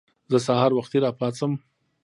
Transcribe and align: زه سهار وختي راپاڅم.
زه 0.31 0.37
سهار 0.47 0.71
وختي 0.75 0.97
راپاڅم. 1.05 1.51